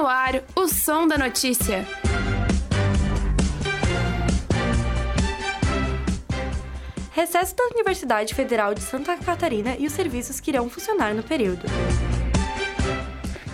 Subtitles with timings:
[0.00, 1.86] no ar o som da notícia.
[7.12, 11.66] Recesso da Universidade Federal de Santa Catarina e os serviços que irão funcionar no período.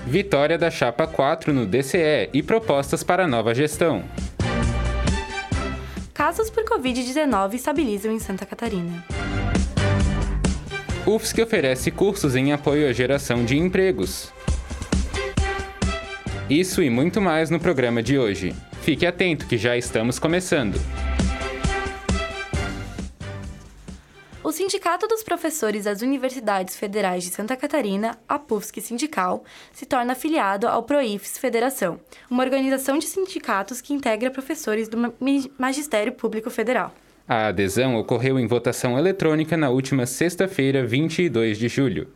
[0.07, 4.05] Vitória da Chapa 4 no DCE e propostas para a nova gestão.
[6.15, 9.05] Casos por Covid-19 estabilizam em Santa Catarina.
[11.05, 14.33] UFSC oferece cursos em apoio à geração de empregos.
[16.49, 18.55] Isso e muito mais no programa de hoje.
[18.83, 20.77] Fique atento que já estamos começando.
[24.45, 30.13] O Sindicato dos Professores das Universidades Federais de Santa Catarina, a PUFSC Sindical, se torna
[30.13, 31.99] afiliado ao PROIFS Federação,
[32.31, 35.13] uma organização de sindicatos que integra professores do
[35.59, 36.95] Magistério Público Federal.
[37.27, 42.07] A adesão ocorreu em votação eletrônica na última sexta-feira, 22 de julho.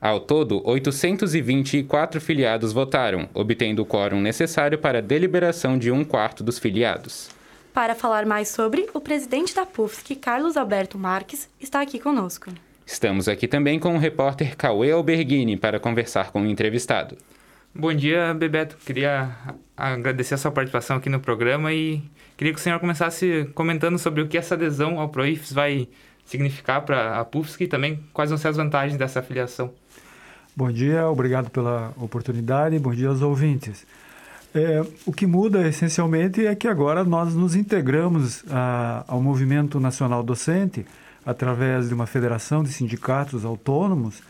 [0.00, 6.42] Ao todo, 824 filiados votaram, obtendo o quórum necessário para a deliberação de um quarto
[6.42, 7.28] dos filiados.
[7.74, 12.50] Para falar mais sobre, o presidente da PUFSC, Carlos Alberto Marques, está aqui conosco.
[12.86, 17.18] Estamos aqui também com o repórter Cauê Alberghini para conversar com o entrevistado.
[17.74, 18.78] Bom dia, Bebeto.
[18.78, 19.36] Queria
[19.76, 22.02] agradecer a sua participação aqui no programa e
[22.38, 25.88] queria que o senhor começasse comentando sobre o que essa adesão ao PROIFS vai
[26.24, 29.74] significar para a PUFSC e também quais vão ser as vantagens dessa afiliação.
[30.56, 33.86] Bom dia, obrigado pela oportunidade, bom dia aos ouvintes.
[34.52, 40.24] É, o que muda essencialmente é que agora nós nos integramos a, ao movimento nacional
[40.24, 40.84] docente
[41.24, 44.22] através de uma federação de sindicatos autônomos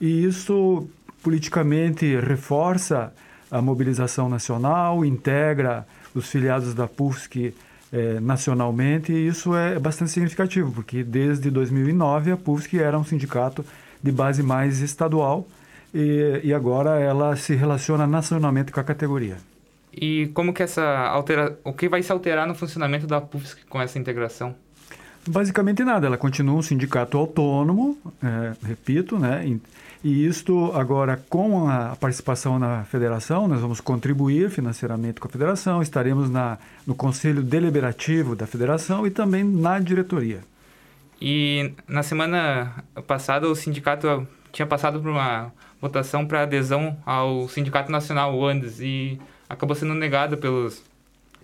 [0.00, 0.88] e isso
[1.22, 3.12] politicamente reforça
[3.48, 7.54] a mobilização nacional, integra os filiados da PUFSC
[7.92, 13.64] é, nacionalmente e isso é bastante significativo porque desde 2009 a PUFSC era um sindicato
[14.02, 15.46] de base mais estadual
[15.94, 19.36] e, e agora ela se relaciona nacionalmente com a categoria.
[19.92, 21.58] E como que essa altera...
[21.64, 24.54] o que vai se alterar no funcionamento da PUFSC com essa integração?
[25.26, 29.44] Basicamente nada, ela continua um sindicato autônomo, é, repito, né?
[30.02, 35.82] E isto agora com a participação na federação, nós vamos contribuir financeiramente com a federação,
[35.82, 40.40] estaremos na, no conselho deliberativo da federação e também na diretoria.
[41.20, 47.90] E na semana passada o sindicato tinha passado por uma votação para adesão ao Sindicato
[47.90, 49.18] Nacional, ANDES, e
[49.48, 50.82] acabou sendo negada pelos,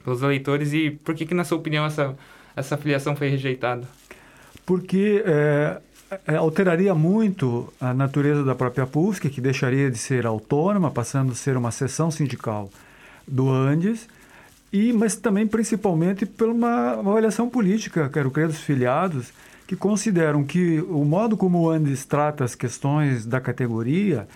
[0.05, 0.73] pelos eleitores.
[0.73, 2.15] E por que, que, na sua opinião, essa,
[2.55, 3.87] essa filiação foi rejeitada?
[4.65, 5.81] Porque é,
[6.27, 11.35] é, alteraria muito a natureza da própria PUSC, que deixaria de ser autônoma, passando a
[11.35, 12.71] ser uma seção sindical
[13.27, 14.09] do Andes,
[14.73, 19.33] e, mas também principalmente por uma avaliação política, quero crer, dos filiados,
[19.66, 24.28] que consideram que o modo como o Andes trata as questões da categoria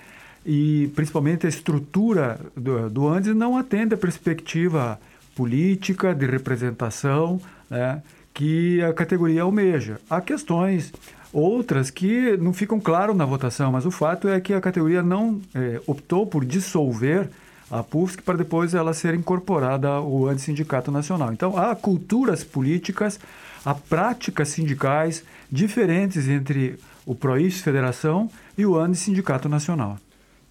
[0.45, 5.01] e principalmente a estrutura do, do Andes não atende à perspectiva
[5.37, 8.03] política de representação né,
[8.35, 10.01] que a categoria almeja.
[10.09, 10.93] Há questões
[11.33, 15.41] outras que não ficam claras na votação, mas o fato é que a categoria não
[15.55, 17.29] é, optou por dissolver
[17.71, 21.33] a PUFSC para depois ela ser incorporada ao Antissindicato Nacional.
[21.33, 23.21] Então, há culturas políticas
[23.65, 29.99] há práticas sindicais diferentes entre o PROIS Federação e o ANDE Sindicato Nacional.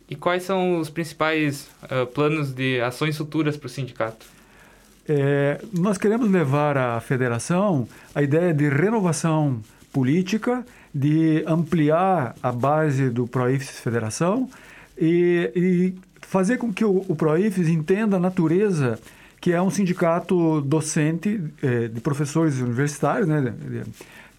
[0.09, 4.25] E quais são os principais uh, planos de ações futuras para o sindicato?
[5.07, 9.59] É, nós queremos levar à federação a ideia de renovação
[9.91, 14.49] política, de ampliar a base do PROIFES Federação
[14.97, 18.99] e, e fazer com que o, o PROIFES entenda a natureza
[19.41, 23.53] que é um sindicato docente é, de professores universitários, né,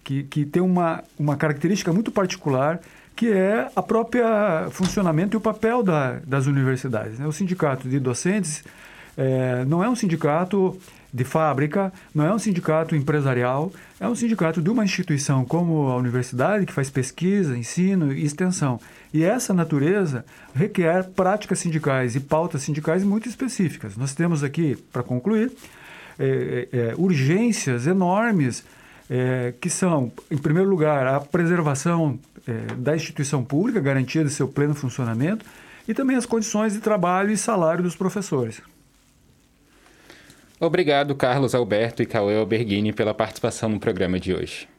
[0.03, 2.79] que, que tem uma, uma característica muito particular,
[3.15, 7.19] que é a própria funcionamento e o papel da, das universidades.
[7.19, 7.27] Né?
[7.27, 8.63] O sindicato de docentes
[9.17, 10.79] é, não é um sindicato
[11.13, 15.97] de fábrica, não é um sindicato empresarial, é um sindicato de uma instituição como a
[15.97, 18.79] universidade, que faz pesquisa, ensino e extensão.
[19.13, 20.25] E essa natureza
[20.55, 23.97] requer práticas sindicais e pautas sindicais muito específicas.
[23.97, 25.51] Nós temos aqui, para concluir,
[26.17, 28.63] é, é, é, urgências enormes
[29.09, 34.47] é, que são, em primeiro lugar, a preservação é, da instituição pública, garantia de seu
[34.47, 35.45] pleno funcionamento,
[35.87, 38.61] e também as condições de trabalho e salário dos professores.
[40.63, 44.69] Obrigado, Carlos Alberto e Cauê Alberghini, pela participação no programa de hoje.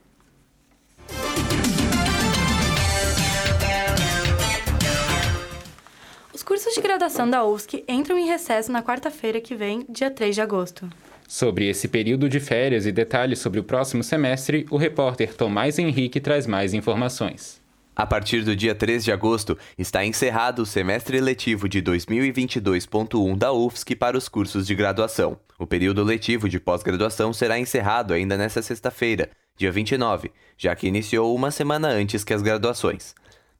[6.33, 10.33] Os cursos de graduação da UFSC entram em recesso na quarta-feira que vem, dia 3
[10.33, 10.89] de agosto.
[11.27, 16.21] Sobre esse período de férias e detalhes sobre o próximo semestre, o repórter Tomás Henrique
[16.21, 17.62] traz mais informações.
[17.95, 23.53] A partir do dia 3 de agosto, está encerrado o semestre letivo de 2022.1 da
[23.53, 25.37] UFSC para os cursos de graduação.
[25.59, 31.35] O período letivo de pós-graduação será encerrado ainda nesta sexta-feira, dia 29, já que iniciou
[31.35, 33.13] uma semana antes que as graduações.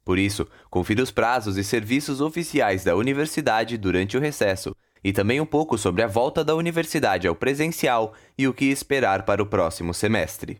[0.03, 5.39] Por isso, confira os prazos e serviços oficiais da universidade durante o recesso e também
[5.39, 9.45] um pouco sobre a volta da universidade ao presencial e o que esperar para o
[9.45, 10.59] próximo semestre.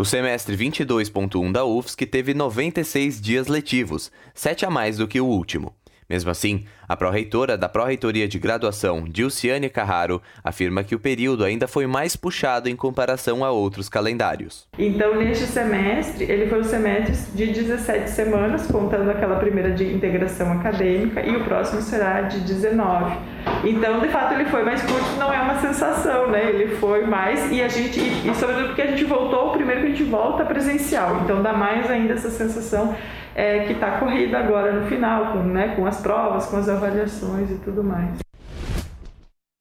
[0.00, 5.26] O semestre 22.1 da UFSC teve 96 dias letivos, 7 a mais do que o
[5.26, 5.74] último.
[6.08, 11.68] Mesmo assim, a pró-reitora da Pró-Reitoria de Graduação, Dilciane Carraro, afirma que o período ainda
[11.68, 14.66] foi mais puxado em comparação a outros calendários.
[14.78, 20.50] Então, neste semestre, ele foi o semestre de 17 semanas, contando aquela primeira de integração
[20.50, 23.14] acadêmica, e o próximo será de 19.
[23.64, 26.48] Então, de fato, ele foi mais curto, não é uma sensação, né?
[26.48, 29.86] Ele foi mais, e a gente, e, e sobretudo porque a gente voltou, primeiro que
[29.88, 32.96] a gente volta presencial, então dá mais ainda essa sensação
[33.34, 37.50] é, que está corrida agora no final, com, né, com as provas, com as avaliações
[37.50, 38.18] e tudo mais.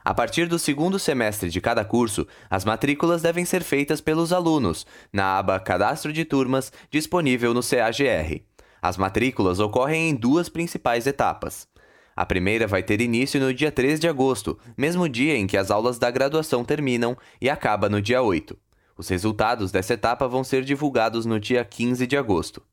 [0.08, 4.88] A partir do segundo semestre de cada curso, as matrículas devem ser feitas pelos alunos,
[5.12, 8.42] na aba Cadastro de Turmas, disponível no CAGR.
[8.82, 11.68] As matrículas ocorrem em duas principais etapas.
[12.16, 15.70] A primeira vai ter início no dia 3 de agosto, mesmo dia em que as
[15.70, 18.58] aulas da graduação terminam, e acaba no dia 8.
[18.98, 22.64] Os resultados dessa etapa vão ser divulgados no dia 15 de agosto.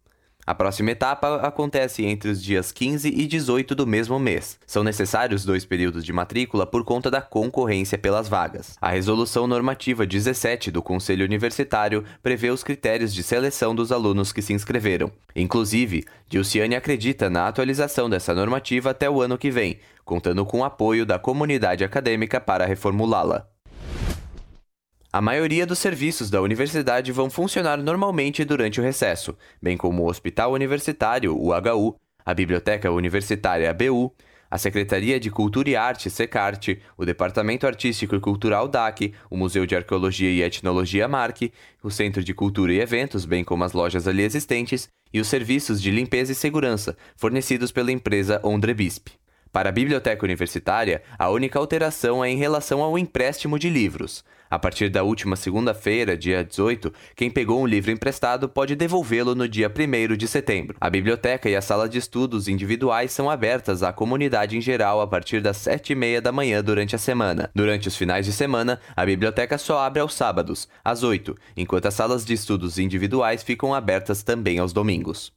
[0.46, 4.58] A próxima etapa acontece entre os dias 15 e 18 do mesmo mês.
[4.66, 8.76] São necessários dois períodos de matrícula por conta da concorrência pelas vagas.
[8.80, 14.42] A Resolução Normativa 17 do Conselho Universitário prevê os critérios de seleção dos alunos que
[14.42, 15.10] se inscreveram.
[15.34, 20.64] Inclusive, Dilciane acredita na atualização dessa normativa até o ano que vem, contando com o
[20.64, 23.53] apoio da comunidade acadêmica para reformulá-la.
[25.14, 30.08] A maioria dos serviços da universidade vão funcionar normalmente durante o recesso, bem como o
[30.08, 31.94] Hospital Universitário, o HU,
[32.26, 34.12] a Biblioteca Universitária, a BU,
[34.50, 39.64] a Secretaria de Cultura e Arte, SECART, o Departamento Artístico e Cultural DAC, o Museu
[39.64, 44.08] de Arqueologia e Etnologia MARC, o Centro de Cultura e Eventos, bem como as lojas
[44.08, 49.10] ali existentes, e os serviços de limpeza e segurança, fornecidos pela empresa Ondrebisp.
[49.54, 54.24] Para a biblioteca universitária, a única alteração é em relação ao empréstimo de livros.
[54.50, 59.48] A partir da última segunda-feira, dia 18, quem pegou um livro emprestado pode devolvê-lo no
[59.48, 60.76] dia 1 de setembro.
[60.80, 65.06] A biblioteca e a sala de estudos individuais são abertas à comunidade em geral a
[65.06, 67.48] partir das 7h30 da manhã durante a semana.
[67.54, 71.94] Durante os finais de semana, a biblioteca só abre aos sábados, às 8, enquanto as
[71.94, 75.32] salas de estudos individuais ficam abertas também aos domingos.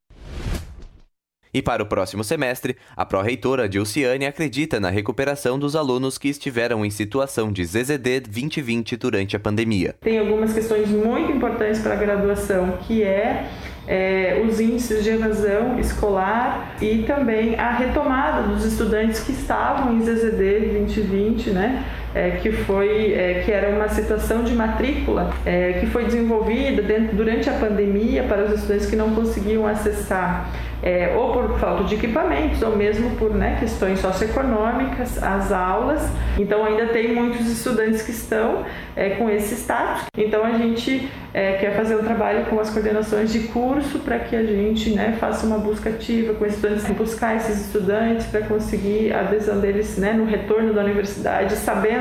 [1.57, 6.85] E para o próximo semestre, a pró-reitora Dilciane acredita na recuperação dos alunos que estiveram
[6.85, 9.95] em situação de ZZD 2020 durante a pandemia.
[9.99, 13.49] Tem algumas questões muito importantes para a graduação, que é
[13.87, 20.01] é, os índices de evasão escolar e também a retomada dos estudantes que estavam em
[20.01, 21.85] ZZD 2020, né?
[22.15, 27.15] É, que foi é, que era uma situação de matrícula é, que foi desenvolvida dentro,
[27.15, 30.49] durante a pandemia para os estudantes que não conseguiam acessar
[30.81, 36.01] é, ou por falta de equipamentos, ou mesmo por né, questões socioeconômicas, as aulas.
[36.37, 38.63] Então, ainda tem muitos estudantes que estão
[38.95, 40.03] é, com esse status.
[40.15, 44.35] Então, a gente é, quer fazer um trabalho com as coordenações de curso para que
[44.35, 49.21] a gente né, faça uma busca ativa com estudantes, buscar esses estudantes para conseguir a
[49.21, 51.96] adesão deles né, no retorno da universidade, sabendo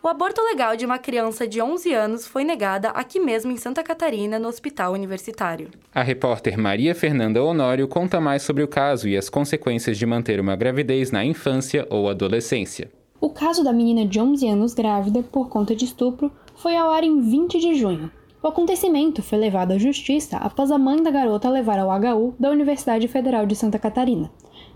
[0.00, 3.82] O aborto legal de uma criança de 11 anos foi negada aqui mesmo em Santa
[3.82, 5.68] Catarina, no Hospital Universitário.
[5.92, 10.38] A repórter Maria Fernanda Honório conta mais sobre o caso e as consequências de manter
[10.38, 12.88] uma gravidez na infância ou adolescência.
[13.20, 17.04] O caso da menina de 11 anos grávida por conta de estupro foi ao ar
[17.04, 18.10] em 20 de junho.
[18.42, 22.50] O acontecimento foi levado à justiça após a mãe da garota levar ao HU da
[22.50, 24.28] Universidade Federal de Santa Catarina.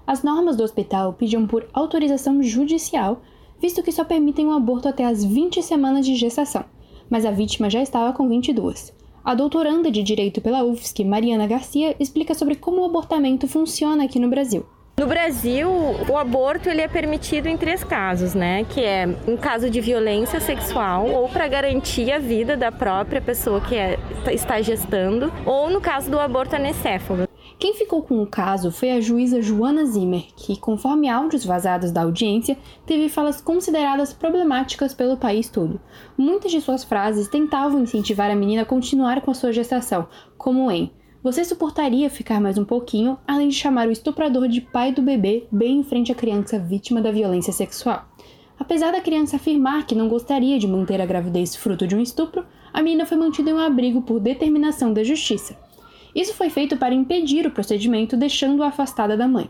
[0.07, 3.21] As normas do hospital pediam por autorização judicial,
[3.61, 6.65] visto que só permitem um aborto até as 20 semanas de gestação,
[7.11, 8.95] mas a vítima já estava com 22.
[9.25, 14.21] A doutoranda de Direito pela UFSC, Mariana Garcia, explica sobre como o abortamento funciona aqui
[14.21, 14.65] no Brasil.
[14.99, 15.69] No Brasil,
[16.09, 18.65] o aborto ele é permitido em três casos, né?
[18.65, 23.61] Que é em caso de violência sexual ou para garantir a vida da própria pessoa
[23.61, 23.99] que é,
[24.31, 27.27] está gestando, ou no caso do aborto anencéfalo.
[27.59, 32.03] Quem ficou com o caso foi a juíza Joana Zimmer, que, conforme áudios vazados da
[32.03, 35.81] audiência, teve falas consideradas problemáticas pelo país todo.
[36.19, 40.71] Muitas de suas frases tentavam incentivar a menina a continuar com a sua gestação, como
[40.71, 45.00] em você suportaria ficar mais um pouquinho, além de chamar o estuprador de pai do
[45.00, 48.09] bebê bem em frente à criança vítima da violência sexual.
[48.59, 52.45] Apesar da criança afirmar que não gostaria de manter a gravidez fruto de um estupro,
[52.73, 55.57] a menina foi mantida em um abrigo por determinação da justiça.
[56.12, 59.49] Isso foi feito para impedir o procedimento, deixando-a afastada da mãe.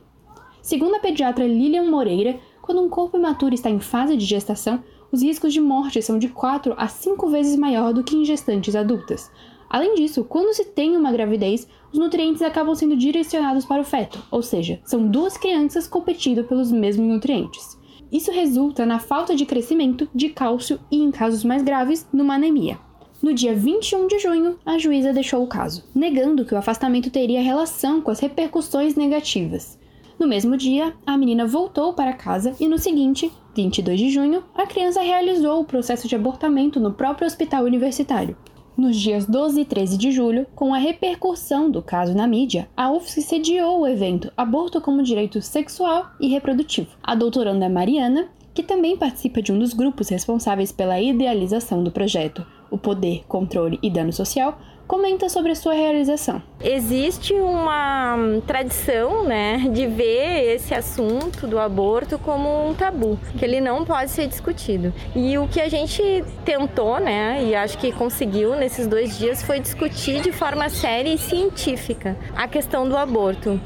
[0.61, 5.23] Segundo a pediatra Lilian Moreira, quando um corpo imaturo está em fase de gestação, os
[5.23, 9.31] riscos de morte são de 4 a 5 vezes maior do que em gestantes adultas,
[9.73, 14.23] Além disso, quando se tem uma gravidez, os nutrientes acabam sendo direcionados para o feto,
[14.31, 17.79] ou seja, são duas crianças competindo pelos mesmos nutrientes.
[18.12, 22.79] Isso resulta na falta de crescimento de cálcio e, em casos mais graves, numa anemia.
[23.23, 27.41] No dia 21 de junho, a juíza deixou o caso, negando que o afastamento teria
[27.41, 29.79] relação com as repercussões negativas.
[30.19, 34.67] No mesmo dia, a menina voltou para casa e no seguinte, 22 de junho, a
[34.67, 38.37] criança realizou o processo de abortamento no próprio hospital universitário.
[38.75, 42.91] Nos dias 12 e 13 de julho, com a repercussão do caso na mídia, a
[42.91, 46.97] UFSC sediou o evento Aborto como Direito Sexual e Reprodutivo.
[47.02, 52.47] A doutoranda Mariana, que também participa de um dos grupos responsáveis pela idealização do projeto,
[52.71, 54.59] o Poder, Controle e Dano Social,
[54.93, 56.43] comenta sobre a sua realização.
[56.63, 58.15] Existe uma
[58.47, 64.11] tradição, né, de ver esse assunto do aborto como um tabu, que ele não pode
[64.11, 64.93] ser discutido.
[65.17, 69.61] E o que a gente tentou, né, e acho que conseguiu nesses dois dias foi
[69.61, 73.59] discutir de forma séria e científica a questão do aborto.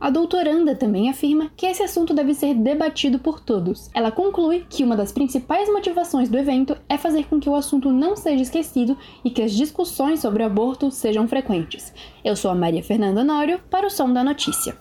[0.00, 3.90] A doutoranda também afirma que esse assunto deve ser debatido por todos.
[3.92, 7.90] Ela conclui que uma das principais motivações do evento é fazer com que o assunto
[7.90, 11.92] não seja esquecido e que as discussões sobre aborto sejam frequentes.
[12.24, 14.78] Eu sou a Maria Fernanda Nório para o Som da Notícia.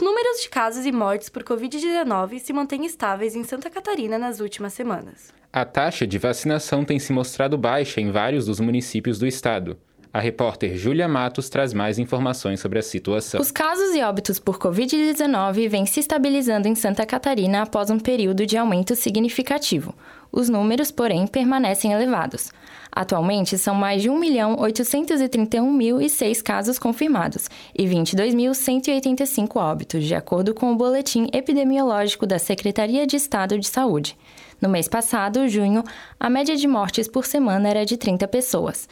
[0.00, 4.40] Os números de casos e mortes por Covid-19 se mantêm estáveis em Santa Catarina nas
[4.40, 5.30] últimas semanas.
[5.52, 9.76] A taxa de vacinação tem se mostrado baixa em vários dos municípios do estado.
[10.10, 13.42] A repórter Júlia Matos traz mais informações sobre a situação.
[13.42, 18.46] Os casos e óbitos por Covid-19 vêm se estabilizando em Santa Catarina após um período
[18.46, 19.94] de aumento significativo.
[20.32, 22.50] Os números, porém, permanecem elevados.
[22.92, 31.28] Atualmente, são mais de 1.831.006 casos confirmados e 22.185 óbitos, de acordo com o boletim
[31.32, 34.18] epidemiológico da Secretaria de Estado de Saúde.
[34.60, 35.82] No mês passado, junho,
[36.18, 38.88] a média de mortes por semana era de 30 pessoas.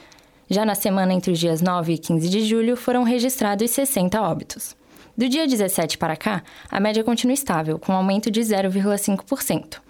[0.48, 4.76] Já na semana entre os dias 9 e 15 de julho, foram registrados 60 óbitos.
[5.16, 9.87] Do dia 17 para cá, a média continua estável, com aumento de 0,5%.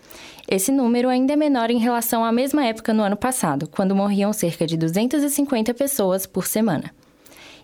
[0.50, 4.32] Esse número ainda é menor em relação à mesma época no ano passado, quando morriam
[4.32, 6.90] cerca de 250 pessoas por semana.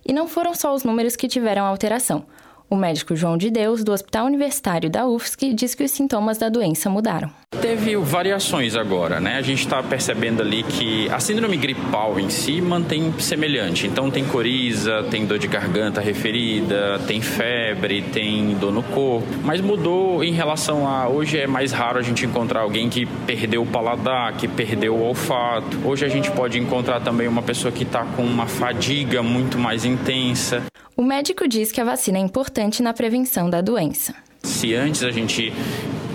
[0.05, 2.27] E não foram só os números que tiveram alteração.
[2.69, 6.49] O médico João de Deus, do Hospital Universitário da UFSC, diz que os sintomas da
[6.49, 7.31] doença mudaram.
[7.61, 9.37] Teve variações agora, né?
[9.37, 13.87] A gente está percebendo ali que a síndrome gripal em si mantém semelhante.
[13.87, 19.29] Então tem coriza, tem dor de garganta referida, tem febre, tem dor no corpo.
[19.43, 23.63] Mas mudou em relação a hoje é mais raro a gente encontrar alguém que perdeu
[23.63, 25.79] o paladar, que perdeu o olfato.
[25.85, 29.85] Hoje a gente pode encontrar também uma pessoa que está com uma fadiga muito mais
[29.85, 30.65] intensa.
[30.97, 32.21] O médico diz que a vacina é
[32.55, 34.15] importante na prevenção da doença.
[34.45, 35.53] Se antes a gente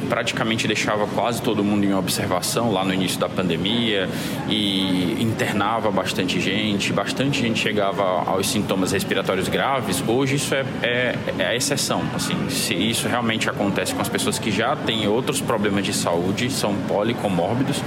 [0.08, 4.08] praticamente deixava quase todo mundo em observação lá no início da pandemia
[4.48, 10.02] e internava bastante gente, bastante gente chegava aos sintomas respiratórios graves.
[10.08, 12.02] Hoje isso é, é, é a exceção.
[12.16, 16.50] Assim, se isso realmente acontece com as pessoas que já têm outros problemas de saúde,
[16.50, 17.84] são policomórbidos,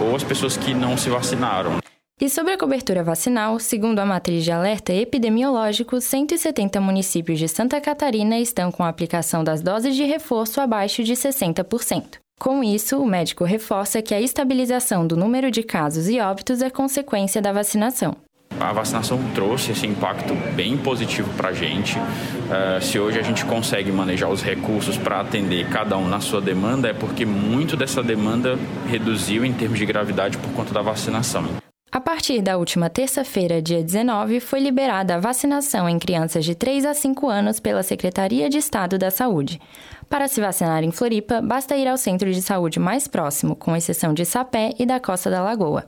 [0.00, 1.89] ou as pessoas que não se vacinaram.
[2.20, 7.80] E sobre a cobertura vacinal, segundo a matriz de alerta epidemiológico, 170 municípios de Santa
[7.80, 12.18] Catarina estão com a aplicação das doses de reforço abaixo de 60%.
[12.38, 16.68] Com isso, o médico reforça que a estabilização do número de casos e óbitos é
[16.68, 18.14] consequência da vacinação.
[18.58, 21.98] A vacinação trouxe esse impacto bem positivo para a gente.
[21.98, 26.42] Uh, se hoje a gente consegue manejar os recursos para atender cada um na sua
[26.42, 31.69] demanda, é porque muito dessa demanda reduziu em termos de gravidade por conta da vacinação.
[31.92, 36.84] A partir da última terça-feira, dia 19, foi liberada a vacinação em crianças de 3
[36.84, 39.60] a 5 anos pela Secretaria de Estado da Saúde.
[40.08, 44.14] Para se vacinar em Floripa, basta ir ao centro de saúde mais próximo, com exceção
[44.14, 45.84] de Sapé e da Costa da Lagoa.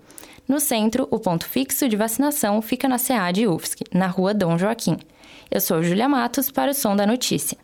[0.48, 4.96] No centro, o ponto fixo de vacinação fica na SEAD UFSC, na rua Dom Joaquim.
[5.48, 7.56] Eu sou Julia Matos para o Som da Notícia.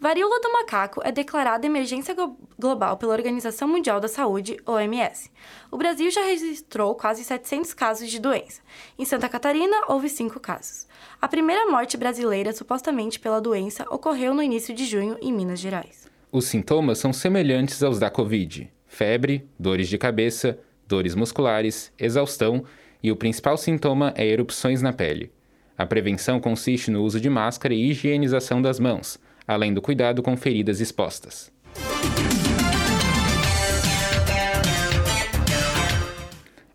[0.00, 2.16] Varíola do macaco é declarada emergência
[2.58, 5.30] global pela Organização Mundial da Saúde, OMS.
[5.70, 8.62] O Brasil já registrou quase 700 casos de doença.
[8.98, 10.86] Em Santa Catarina, houve 5 casos.
[11.20, 16.08] A primeira morte brasileira supostamente pela doença ocorreu no início de junho em Minas Gerais.
[16.32, 22.64] Os sintomas são semelhantes aos da Covid: febre, dores de cabeça, dores musculares, exaustão
[23.02, 25.30] e o principal sintoma é erupções na pele.
[25.76, 30.36] A prevenção consiste no uso de máscara e higienização das mãos além do cuidado com
[30.36, 31.50] feridas expostas.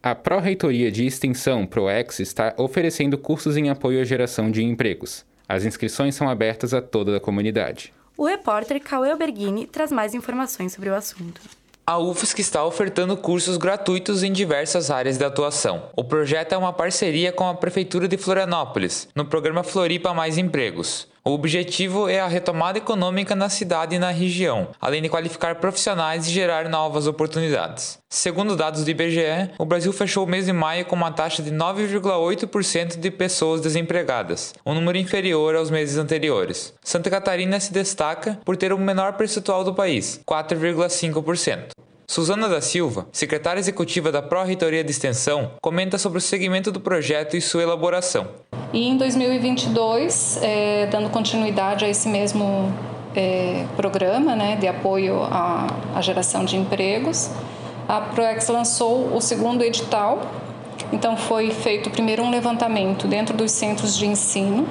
[0.03, 5.25] A Pró-Reitoria de Extensão ProEx está oferecendo cursos em apoio à geração de empregos.
[5.47, 7.93] As inscrições são abertas a toda a comunidade.
[8.17, 11.39] O repórter Cauê Berghini traz mais informações sobre o assunto.
[11.87, 15.89] A UFSC está ofertando cursos gratuitos em diversas áreas de atuação.
[15.95, 21.07] O projeto é uma parceria com a Prefeitura de Florianópolis, no programa Floripa Mais Empregos.
[21.27, 26.27] O objetivo é a retomada econômica na cidade e na região, além de qualificar profissionais
[26.27, 27.97] e gerar novas oportunidades.
[28.07, 31.49] Segundo dados do IBGE, o Brasil fechou o mês de maio com uma taxa de
[31.49, 36.75] 9,8% de pessoas desempregadas, um número inferior aos meses anteriores.
[36.83, 41.71] Santa Catarina se destaca por ter o menor percentual do país, 4,5%.
[42.07, 47.35] Suzana da Silva, secretária executiva da Pró-Reitoria de Extensão, comenta sobre o segmento do projeto
[47.35, 48.27] e sua elaboração.
[48.71, 52.71] E em 2022, é, dando continuidade a esse mesmo
[53.15, 57.31] é, programa né, de apoio à, à geração de empregos,
[57.87, 60.31] a ProEx lançou o segundo edital.
[60.93, 64.67] Então, foi feito primeiro um levantamento dentro dos centros de ensino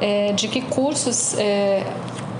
[0.00, 1.84] é, de que cursos é,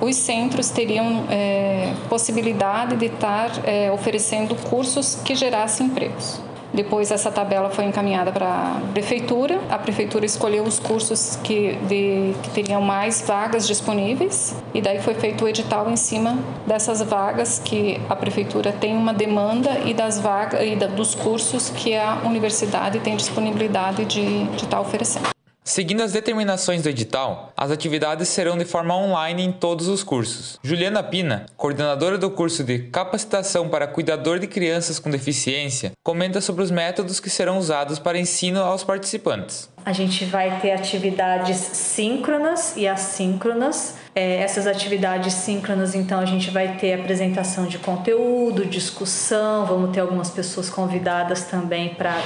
[0.01, 6.41] os centros teriam é, possibilidade de estar é, oferecendo cursos que gerassem empregos.
[6.75, 9.61] Depois essa tabela foi encaminhada para a prefeitura.
[9.71, 15.15] A prefeitura escolheu os cursos que, de, que teriam mais vagas disponíveis e daí foi
[15.15, 20.19] feito o edital em cima dessas vagas que a prefeitura tem uma demanda e das
[20.19, 25.29] vagas e da, dos cursos que a universidade tem disponibilidade de, estar oferecendo.
[25.67, 30.59] Seguindo as determinações do edital, as atividades serão de forma online em todos os cursos.
[30.63, 36.63] Juliana Pina, coordenadora do curso de Capacitação para Cuidador de Crianças com Deficiência, comenta sobre
[36.63, 39.71] os métodos que serão usados para ensino aos participantes.
[39.87, 43.97] A gente vai ter atividades síncronas e assíncronas.
[44.15, 50.01] É, essas atividades síncronas, então, a gente vai ter apresentação de conteúdo, discussão, vamos ter
[50.01, 52.17] algumas pessoas convidadas também para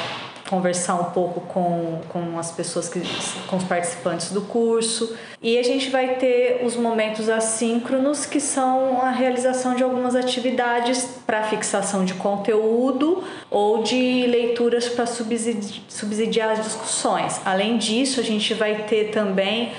[0.49, 3.01] conversar um pouco com, com as pessoas que
[3.47, 9.01] com os participantes do curso e a gente vai ter os momentos assíncronos que são
[9.03, 16.51] a realização de algumas atividades para fixação de conteúdo ou de leituras para subsidi subsidiar
[16.51, 17.41] as discussões.
[17.45, 19.73] Além disso, a gente vai ter também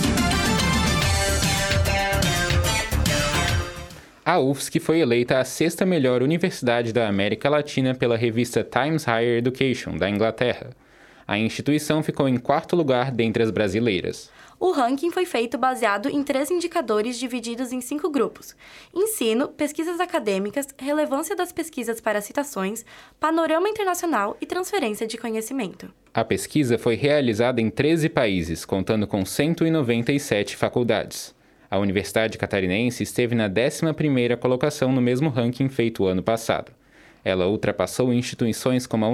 [4.29, 9.39] A UFSC foi eleita a sexta melhor universidade da América Latina pela revista Times Higher
[9.39, 10.77] Education, da Inglaterra.
[11.27, 14.31] A instituição ficou em quarto lugar dentre as brasileiras.
[14.61, 18.55] O ranking foi feito baseado em três indicadores divididos em cinco grupos:
[18.95, 22.85] ensino, pesquisas acadêmicas, relevância das pesquisas para citações,
[23.19, 25.91] panorama internacional e transferência de conhecimento.
[26.13, 31.38] A pesquisa foi realizada em 13 países, contando com 197 faculdades.
[31.71, 36.73] A Universidade Catarinense esteve na 11ª colocação no mesmo ranking feito ano passado.
[37.23, 39.05] Ela ultrapassou instituições como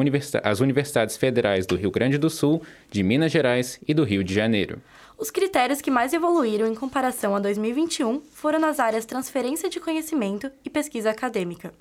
[0.45, 4.33] as Universidades Federais do Rio Grande do Sul, de Minas Gerais e do Rio de
[4.33, 4.81] Janeiro.
[5.19, 10.49] Os critérios que mais evoluíram em comparação a 2021 foram nas áreas transferência de conhecimento
[10.65, 11.73] e pesquisa acadêmica.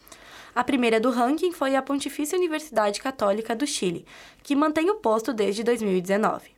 [0.55, 4.05] A primeira do ranking foi a Pontifícia Universidade Católica do Chile,
[4.41, 6.52] que mantém o posto desde 2019.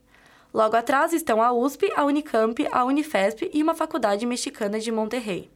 [0.55, 5.51] Logo atrás estão a USP, a Unicamp, a Unifesp e uma faculdade mexicana de Monterrey.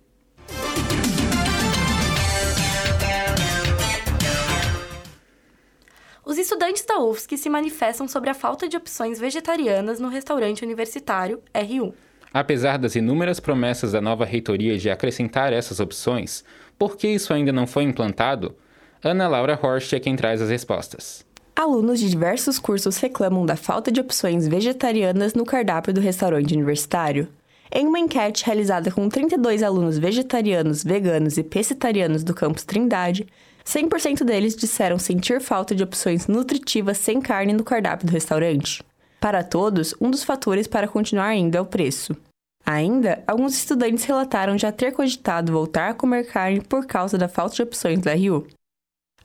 [6.26, 11.42] Os estudantes da UFSC se manifestam sobre a falta de opções vegetarianas no restaurante universitário
[11.56, 11.96] RU.
[12.34, 16.44] Apesar das inúmeras promessas da nova reitoria de acrescentar essas opções,
[16.78, 18.54] por que isso ainda não foi implantado?
[19.02, 21.26] Ana Laura Horst é quem traz as respostas.
[21.56, 27.28] Alunos de diversos cursos reclamam da falta de opções vegetarianas no cardápio do restaurante universitário.
[27.72, 33.28] Em uma enquete realizada com 32 alunos vegetarianos, veganos e pescetarianos do campus Trindade,
[33.66, 38.82] 100% deles disseram sentir falta de opções nutritivas sem carne no cardápio do restaurante.
[39.20, 42.16] Para todos, um dos fatores para continuar indo é o preço.
[42.66, 47.56] Ainda, alguns estudantes relataram já ter cogitado voltar a comer carne por causa da falta
[47.56, 48.48] de opções da Rio.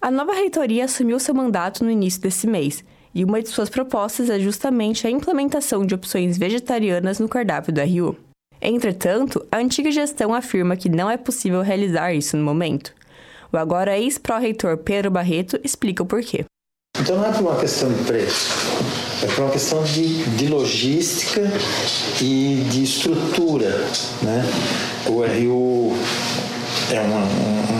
[0.05, 4.29] A nova reitoria assumiu seu mandato no início desse mês, e uma de suas propostas
[4.29, 8.15] é justamente a implementação de opções vegetarianas no cardápio da Rio.
[8.61, 12.93] Entretanto, a antiga gestão afirma que não é possível realizar isso no momento.
[13.51, 16.45] O agora ex-pró-reitor Pedro Barreto explica o porquê.
[17.01, 18.51] Então não é por uma questão de preço,
[19.23, 21.41] é por uma questão de, de logística
[22.21, 23.71] e de estrutura.
[24.23, 24.45] Né?
[25.07, 25.97] O RU
[26.93, 27.25] é uma,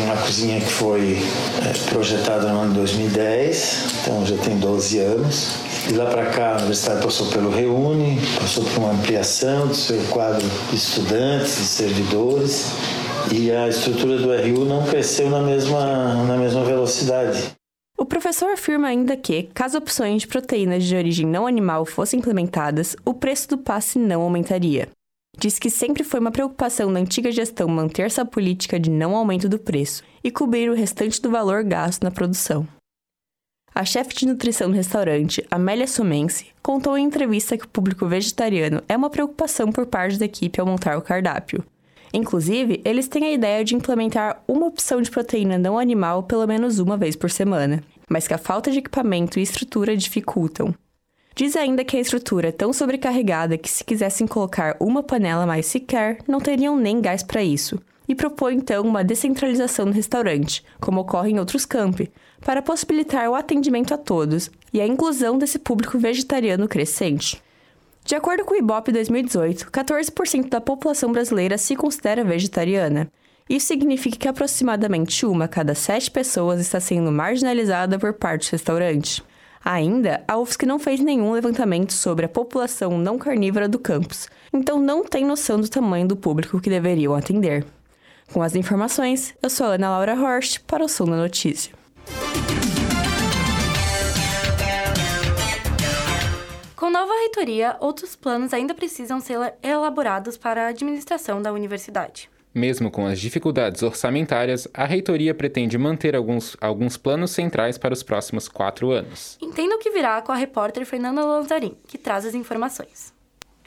[0.05, 1.19] uma cozinha que foi
[1.63, 5.57] é, projetada no ano 2010, então já tem 12 anos.
[5.87, 10.03] De lá para cá, a universidade passou pelo Reúne, passou por uma ampliação do seu
[10.05, 12.73] quadro de estudantes, de servidores,
[13.31, 17.55] e a estrutura do RU não cresceu na mesma, na mesma velocidade.
[17.97, 22.97] O professor afirma ainda que, caso opções de proteínas de origem não animal fossem implementadas,
[23.05, 24.89] o preço do passe não aumentaria.
[25.39, 29.49] Diz que sempre foi uma preocupação da antiga gestão manter essa política de não aumento
[29.49, 32.67] do preço e cobrir o restante do valor gasto na produção.
[33.75, 38.81] A chefe de nutrição do restaurante, Amélia Sumense, contou em entrevista que o público vegetariano
[38.89, 41.65] é uma preocupação por parte da equipe ao montar o cardápio.
[42.13, 46.79] Inclusive, eles têm a ideia de implementar uma opção de proteína não animal pelo menos
[46.79, 50.73] uma vez por semana, mas que a falta de equipamento e estrutura dificultam.
[51.37, 55.67] Diz ainda que a estrutura é tão sobrecarregada que, se quisessem colocar uma panela mais
[55.67, 61.01] sequer, não teriam nem gás para isso, e propõe então uma descentralização no restaurante, como
[61.01, 65.99] ocorre em outros campi, para possibilitar o atendimento a todos e a inclusão desse público
[65.99, 67.43] vegetariano crescente.
[68.05, 73.11] De acordo com o IBOP 2018, 14% da população brasileira se considera vegetariana.
[73.49, 78.53] Isso significa que aproximadamente uma a cada sete pessoas está sendo marginalizada por parte do
[78.53, 79.23] restaurante.
[79.65, 84.79] Ainda, a UFSC não fez nenhum levantamento sobre a população não carnívora do campus, então
[84.79, 87.65] não tem noção do tamanho do público que deveriam atender.
[88.31, 91.73] Com as informações, eu sou Ana Laura Horst para o Som da Notícia.
[96.77, 102.29] Com nova reitoria, outros planos ainda precisam ser elaborados para a administração da universidade.
[102.55, 108.05] Mesmo com as dificuldades orçamentárias, a reitoria pretende manter alguns, alguns planos centrais para os
[108.05, 109.37] próximos quatro anos.
[109.43, 113.13] Entenda o que virá com a repórter Fernanda Lanzarin, que traz as informações.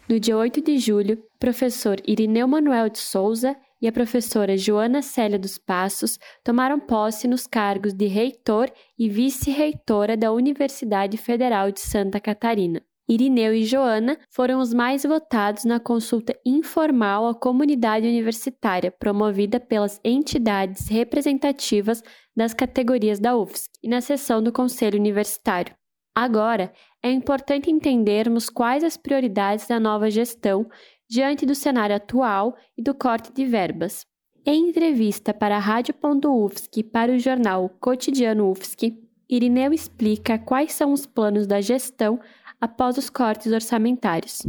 [0.07, 5.37] No dia 8 de julho, professor Irineu Manuel de Souza e a professora Joana Célia
[5.37, 12.21] dos Passos tomaram posse nos cargos de reitor e vice-reitora da Universidade Federal de Santa
[12.21, 12.81] Catarina.
[13.09, 19.99] Irineu e Joana foram os mais votados na consulta informal à comunidade universitária, promovida pelas
[20.03, 22.03] entidades representativas
[22.35, 25.73] das categorias da UFSC e na sessão do Conselho Universitário.
[26.13, 30.67] Agora, é importante entendermos quais as prioridades da nova gestão
[31.09, 34.05] diante do cenário atual e do corte de verbas.
[34.45, 38.97] Em entrevista para a Rádio.UFSC e para o jornal Cotidiano UFSC,
[39.29, 42.19] Irineu explica quais são os planos da gestão
[42.59, 44.45] após os cortes orçamentários.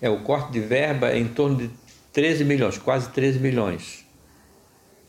[0.00, 1.70] É, o corte de verba é em torno de
[2.12, 4.06] 13 milhões, quase 13 milhões.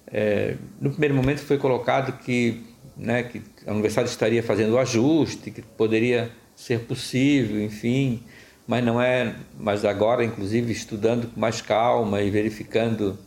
[0.08, 2.64] É, no primeiro momento foi colocado que,
[2.98, 8.24] né, que a universidade estaria fazendo o ajuste, que poderia ser possível, enfim,
[8.68, 9.36] mas não é.
[9.58, 13.18] Mas agora, inclusive, estudando com mais calma e verificando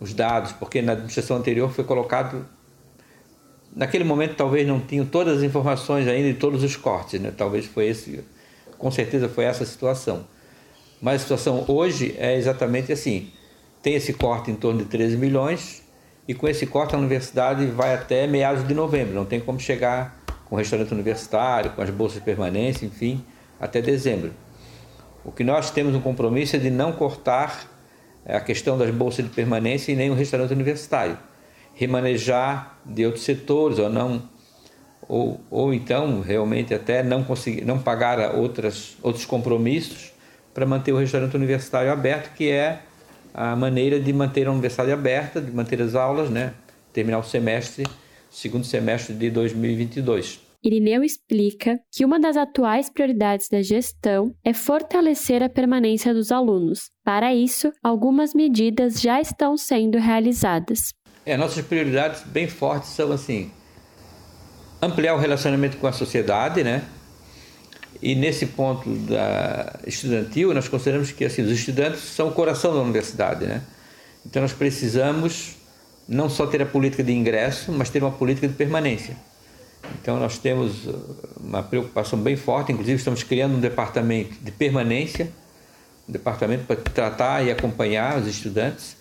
[0.00, 2.48] os dados, porque na administração anterior foi colocado.
[3.74, 7.32] Naquele momento, talvez não tinham todas as informações ainda de todos os cortes, né?
[7.36, 8.24] Talvez foi esse,
[8.76, 10.24] com certeza foi essa a situação.
[11.00, 13.30] Mas a situação hoje é exatamente assim:
[13.82, 15.82] tem esse corte em torno de 13 milhões,
[16.26, 20.20] e com esse corte a universidade vai até meados de novembro, não tem como chegar
[20.46, 23.24] com o restaurante universitário, com as bolsas de permanência, enfim,
[23.60, 24.32] até dezembro.
[25.24, 27.70] O que nós temos um compromisso é de não cortar
[28.26, 31.16] a questão das bolsas de permanência e nem o restaurante universitário.
[31.74, 34.22] Remanejar de outros setores ou não
[35.10, 40.12] ou, ou então realmente até não conseguir não pagar outras outros compromissos
[40.54, 42.80] para manter o restaurante universitário aberto, que é
[43.34, 46.54] a maneira de manter a universidade aberta, de manter as aulas, né?
[46.92, 47.84] Terminar o semestre,
[48.30, 50.40] segundo semestre de 2022.
[50.62, 56.90] Irineu explica que uma das atuais prioridades da gestão é fortalecer a permanência dos alunos.
[57.02, 60.92] Para isso, algumas medidas já estão sendo realizadas.
[61.30, 63.52] É, nossas prioridades bem fortes são assim:
[64.82, 66.82] ampliar o relacionamento com a sociedade, né?
[68.02, 72.80] E nesse ponto da estudantil, nós consideramos que assim, os estudantes são o coração da
[72.80, 73.62] universidade, né?
[74.26, 75.54] Então nós precisamos
[76.08, 79.16] não só ter a política de ingresso, mas ter uma política de permanência.
[80.02, 85.30] Então nós temos uh, uma preocupação bem forte, inclusive estamos criando um departamento de permanência,
[86.08, 88.96] um departamento para tratar e acompanhar os estudantes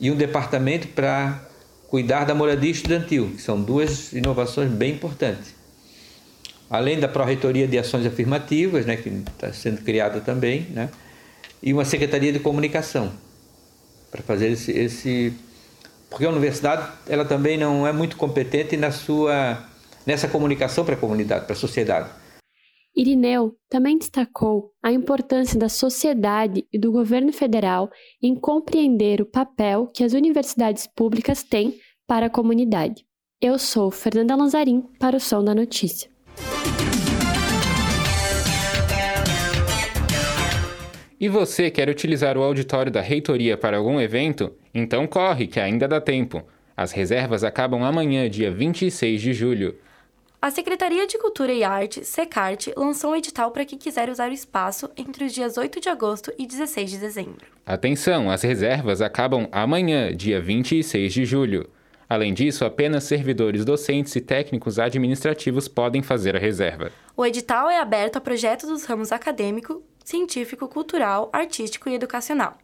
[0.00, 1.48] e um departamento para
[1.90, 5.52] cuidar da moradia estudantil, que são duas inovações bem importantes.
[6.70, 10.88] Além da Pró-Reitoria de Ações Afirmativas, né, que está sendo criada também, né,
[11.60, 13.12] e uma Secretaria de Comunicação,
[14.08, 15.32] para fazer esse, esse...
[16.08, 19.66] Porque a universidade ela também não é muito competente na sua
[20.06, 22.08] nessa comunicação para a comunidade, para a sociedade.
[22.94, 27.88] Irineu também destacou a importância da sociedade e do governo federal
[28.20, 33.04] em compreender o papel que as universidades públicas têm para a comunidade.
[33.40, 36.10] Eu sou Fernanda Lanzarin para o Som da Notícia.
[41.18, 44.52] E você quer utilizar o auditório da reitoria para algum evento?
[44.74, 46.42] Então corre, que ainda dá tempo.
[46.76, 49.76] As reservas acabam amanhã, dia 26 de julho.
[50.42, 54.32] A Secretaria de Cultura e Arte, SECART, lançou um edital para quem quiser usar o
[54.32, 57.46] espaço entre os dias 8 de agosto e 16 de dezembro.
[57.66, 61.68] Atenção, as reservas acabam amanhã, dia 26 de julho.
[62.08, 66.90] Além disso, apenas servidores docentes e técnicos administrativos podem fazer a reserva.
[67.14, 72.56] O edital é aberto a projetos dos ramos acadêmico, científico, cultural, artístico e educacional.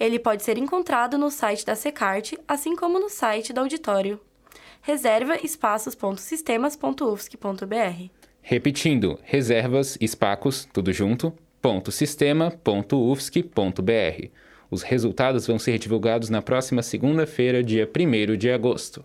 [0.00, 4.18] Ele pode ser encontrado no site da SECART, assim como no site do auditório
[4.80, 8.10] reserva espaços.sistemas.ufsc.br.
[8.42, 14.28] Repetindo, reservas espacos, tudo junto, ponto sistema, ponto ufsc.br.
[14.70, 19.04] Os resultados vão ser divulgados na próxima segunda-feira, dia 1 de agosto.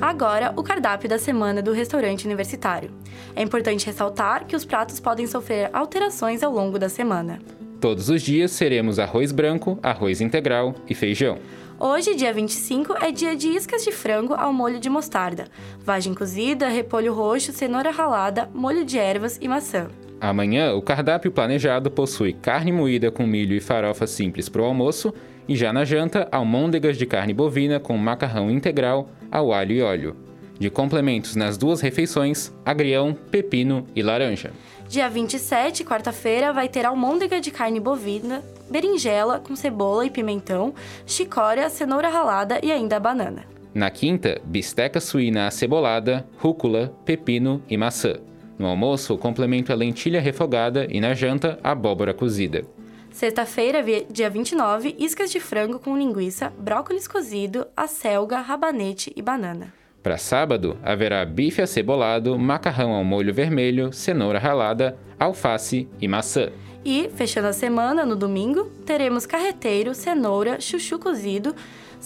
[0.00, 2.90] Agora, o cardápio da semana do restaurante universitário.
[3.34, 7.40] É importante ressaltar que os pratos podem sofrer alterações ao longo da semana.
[7.80, 11.38] Todos os dias seremos arroz branco, arroz integral e feijão.
[11.84, 15.48] Hoje, dia 25, é dia de iscas de frango ao molho de mostarda,
[15.80, 19.88] vagem cozida, repolho roxo, cenoura ralada, molho de ervas e maçã.
[20.20, 25.12] Amanhã, o cardápio planejado possui carne moída com milho e farofa simples para o almoço,
[25.48, 30.16] e já na janta, almôndegas de carne bovina com macarrão integral ao alho e óleo.
[30.60, 34.52] De complementos nas duas refeições, agrião, pepino e laranja.
[34.92, 40.74] Dia 27, quarta-feira, vai ter almôndega de carne bovina, berinjela com cebola e pimentão,
[41.06, 43.46] chicória, cenoura ralada e ainda banana.
[43.72, 48.20] Na quinta, bisteca suína acebolada, rúcula, pepino e maçã.
[48.58, 52.62] No almoço, complemento é lentilha refogada e na janta, abóbora cozida.
[53.10, 59.72] Sexta-feira, dia 29, iscas de frango com linguiça, brócolis cozido, acelga, rabanete e banana.
[60.02, 66.50] Para sábado, haverá bife acebolado, macarrão ao molho vermelho, cenoura ralada, alface e maçã.
[66.84, 71.54] E, fechando a semana, no domingo, teremos carreteiro, cenoura, chuchu cozido,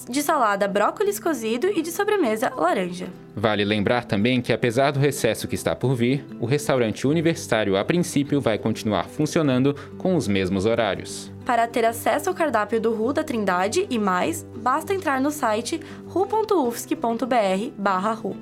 [0.08, 3.08] de salada brócolis cozido e de sobremesa laranja.
[3.34, 7.84] Vale lembrar também que, apesar do recesso que está por vir, o restaurante universitário a
[7.84, 11.30] princípio vai continuar funcionando com os mesmos horários.
[11.44, 15.78] Para ter acesso ao cardápio do RU da Trindade e mais, basta entrar no site
[16.08, 18.36] ru.ufsc.br/ru.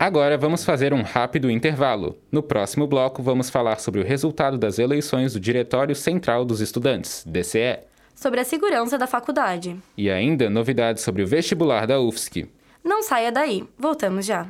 [0.03, 2.17] Agora vamos fazer um rápido intervalo.
[2.29, 7.23] No próximo bloco, vamos falar sobre o resultado das eleições do Diretório Central dos Estudantes,
[7.25, 7.79] DCE.
[8.13, 9.77] Sobre a segurança da faculdade.
[9.97, 12.49] E ainda novidades sobre o vestibular da UFSC.
[12.83, 14.45] Não saia daí, voltamos já.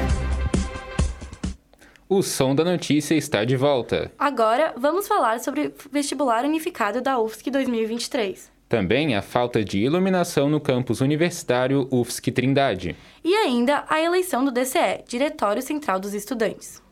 [2.07, 4.09] O som da notícia está de volta.
[4.17, 8.56] Agora vamos falar sobre o vestibular unificado da UFSC 2023.
[8.69, 12.95] Também a falta de iluminação no campus universitário UFSC Trindade.
[13.23, 16.85] E ainda a eleição do DCE, Diretório Central dos Estudantes.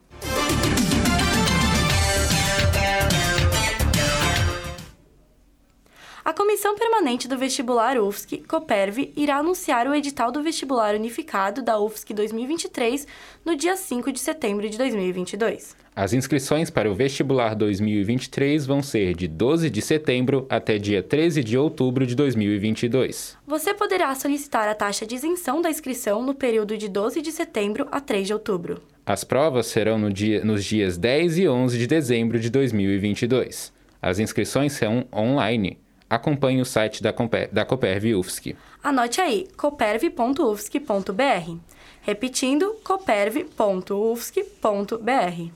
[6.25, 11.79] A Comissão Permanente do Vestibular UFSC, COPERV, irá anunciar o edital do Vestibular Unificado da
[11.79, 13.07] UFSC 2023
[13.45, 15.75] no dia 5 de setembro de 2022.
[15.95, 21.43] As inscrições para o vestibular 2023 vão ser de 12 de setembro até dia 13
[21.43, 23.37] de outubro de 2022.
[23.45, 27.87] Você poderá solicitar a taxa de isenção da inscrição no período de 12 de setembro
[27.91, 28.81] a 3 de outubro.
[29.05, 33.71] As provas serão no dia, nos dias 10 e 11 de dezembro de 2022.
[34.01, 35.84] As inscrições são online.
[36.09, 37.13] Acompanhe o site da,
[37.51, 38.55] da Coperv UFSC.
[38.83, 41.57] Anote aí, coperv.ufsc.br.
[42.01, 45.51] Repetindo, coperv.ufsc.br.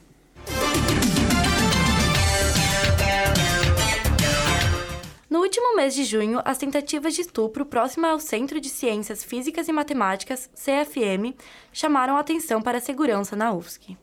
[5.29, 9.67] No último mês de junho, as tentativas de estupro próximas ao Centro de Ciências Físicas
[9.67, 11.35] e Matemáticas, CFM,
[11.71, 13.95] chamaram a atenção para a segurança na UFSC.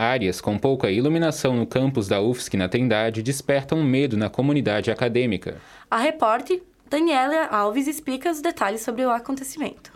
[0.00, 5.60] Áreas com pouca iluminação no campus da UFSC na Trindade despertam medo na comunidade acadêmica.
[5.90, 9.92] A repórter Daniela Alves explica os detalhes sobre o acontecimento.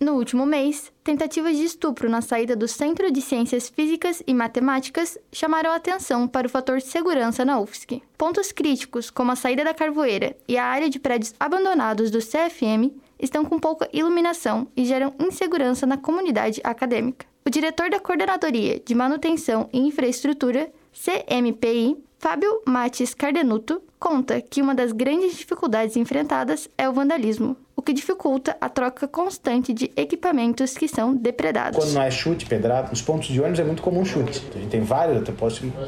[0.00, 5.18] No último mês, tentativas de estupro na saída do Centro de Ciências Físicas e Matemáticas
[5.32, 8.00] chamaram a atenção para o fator segurança na UFSC.
[8.16, 12.94] Pontos críticos, como a saída da carvoeira e a área de prédios abandonados do CFM,
[13.18, 17.26] estão com pouca iluminação e geram insegurança na comunidade acadêmica.
[17.48, 24.74] O diretor da Coordenadoria de Manutenção e Infraestrutura, CMPI, Fábio Matis Cardenuto, conta que uma
[24.74, 30.76] das grandes dificuldades enfrentadas é o vandalismo, o que dificulta a troca constante de equipamentos
[30.76, 31.82] que são depredados.
[31.82, 34.42] Quando não é chute, pedrada, nos pontos de ônibus é muito comum chute.
[34.54, 35.26] A gente tem vários,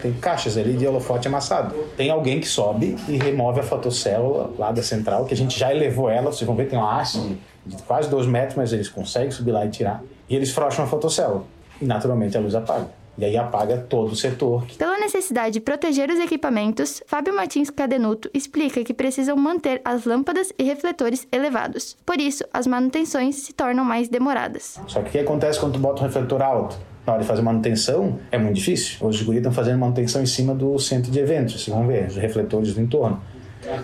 [0.01, 1.75] tem caixas ali de holofote amassado.
[1.94, 5.70] Tem alguém que sobe e remove a fotocélula lá da central, que a gente já
[5.70, 9.31] elevou ela, vocês vão ver, tem uma haste de, quase 2 metros, mas eles conseguem
[9.31, 10.03] subir lá e tirar.
[10.31, 11.45] E eles frouxam a fotocélula.
[11.83, 12.88] E naturalmente a luz apaga.
[13.19, 14.64] E aí apaga todo o setor.
[14.79, 20.53] Pela necessidade de proteger os equipamentos, Fábio Martins Cadenuto explica que precisam manter as lâmpadas
[20.57, 21.97] e refletores elevados.
[22.07, 24.81] Por isso, as manutenções se tornam mais demoradas.
[24.87, 26.79] Só que o que acontece quando tu bota um refletor alto?
[27.05, 29.07] Na hora de fazer manutenção, é muito difícil.
[29.07, 32.16] Os guris estão fazendo manutenção em cima do centro de eventos, vocês vão ver, os
[32.16, 33.21] refletores do entorno.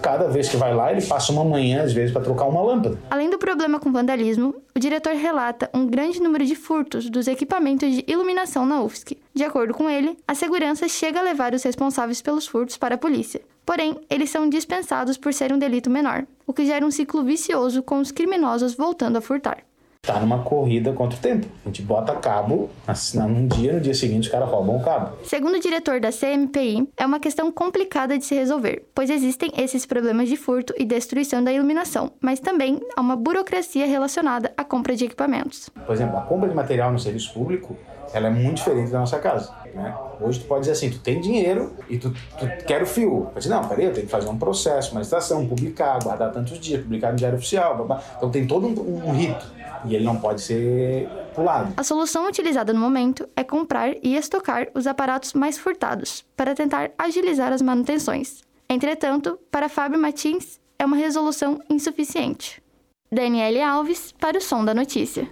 [0.03, 2.99] Cada vez que vai lá, ele passa uma manhã, às vezes, para trocar uma lâmpada.
[3.11, 7.90] Além do problema com vandalismo, o diretor relata um grande número de furtos dos equipamentos
[7.90, 9.18] de iluminação na UFSC.
[9.35, 12.99] De acordo com ele, a segurança chega a levar os responsáveis pelos furtos para a
[12.99, 13.40] polícia.
[13.64, 17.83] Porém, eles são dispensados por ser um delito menor, o que gera um ciclo vicioso
[17.83, 19.64] com os criminosos voltando a furtar
[20.07, 21.46] está numa corrida contra o tempo.
[21.65, 22.71] A gente bota cabo
[23.15, 25.17] num dia, no dia seguinte os caras roubam o cabo.
[25.25, 29.85] Segundo o diretor da CMPI, é uma questão complicada de se resolver, pois existem esses
[29.85, 34.94] problemas de furto e destruição da iluminação, mas também há uma burocracia relacionada à compra
[34.94, 35.69] de equipamentos.
[35.71, 37.77] Por exemplo, a compra de material no serviço público
[38.13, 39.52] ela é muito diferente da nossa casa.
[39.75, 39.92] Né?
[40.21, 43.29] Hoje tu pode dizer assim, tu tem dinheiro e tu, tu quer o fio.
[43.35, 46.81] Mas não, peraí, eu tenho que fazer um processo, uma licitação, publicar, guardar tantos dias,
[46.81, 48.02] publicar no diário oficial, blá, blá.
[48.17, 51.74] então tem todo um, um rito e ele não pode ser pulado.
[51.77, 56.90] A solução utilizada no momento é comprar e estocar os aparatos mais furtados para tentar
[56.98, 58.42] agilizar as manutenções.
[58.68, 62.62] Entretanto, para Fábio Martins, é uma resolução insuficiente.
[63.10, 65.29] Daniele Alves para o Som da Notícia.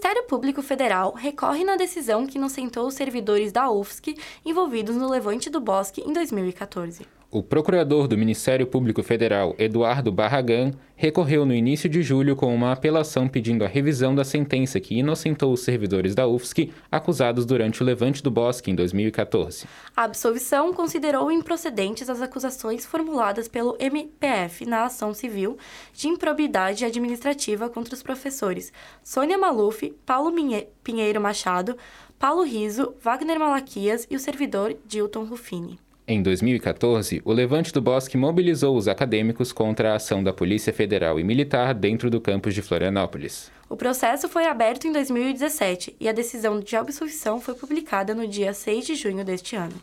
[0.00, 4.16] Ministério Público Federal recorre na decisão que inocentou os servidores da UFSC
[4.46, 7.19] envolvidos no levante do Bosque em 2014.
[7.32, 12.72] O procurador do Ministério Público Federal, Eduardo Barragan, recorreu no início de julho com uma
[12.72, 17.86] apelação pedindo a revisão da sentença que inocentou os servidores da UFSC acusados durante o
[17.86, 19.64] levante do Bosque em 2014.
[19.96, 25.56] A absolvição considerou improcedentes as acusações formuladas pelo MPF na ação civil
[25.94, 28.72] de improbidade administrativa contra os professores
[29.04, 30.34] Sônia Maluf, Paulo
[30.82, 31.76] Pinheiro Machado,
[32.18, 35.78] Paulo Riso, Wagner Malaquias e o servidor Dilton Ruffini.
[36.12, 41.20] Em 2014, o Levante do Bosque mobilizou os acadêmicos contra a ação da Polícia Federal
[41.20, 43.48] e Militar dentro do campus de Florianópolis.
[43.68, 48.52] O processo foi aberto em 2017 e a decisão de absolvição foi publicada no dia
[48.52, 49.74] 6 de junho deste ano.